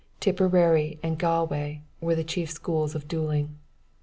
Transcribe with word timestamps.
Tipperary 0.19 0.97
and 1.03 1.19
Galway 1.19 1.81
were 1.99 2.15
the 2.15 2.23
chief 2.23 2.49
schools 2.49 2.95
of 2.95 3.07
duelling. 3.07 3.59